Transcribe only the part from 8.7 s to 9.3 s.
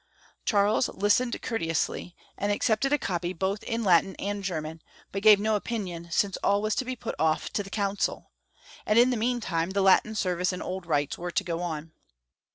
and in the